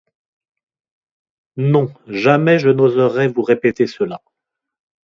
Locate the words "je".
2.57-2.69